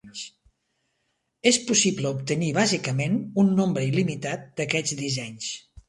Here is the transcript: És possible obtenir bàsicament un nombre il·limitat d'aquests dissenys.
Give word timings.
És 1.51 1.59
possible 1.67 2.11
obtenir 2.13 2.51
bàsicament 2.61 3.23
un 3.45 3.55
nombre 3.63 3.87
il·limitat 3.93 4.53
d'aquests 4.61 5.03
dissenys. 5.07 5.57